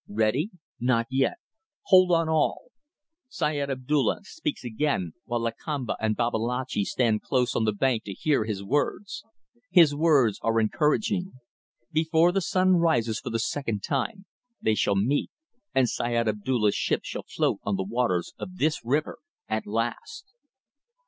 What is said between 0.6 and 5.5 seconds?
Not yet. Hold on all! Syed Abdulla speaks again, while